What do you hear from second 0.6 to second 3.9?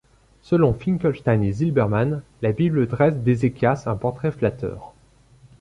Finkelstein et Silbermann, la Bible dresse d'Ézéchias